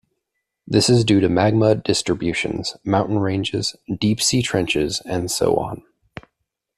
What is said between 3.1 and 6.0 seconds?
ranges, deep sea trenches, and so on.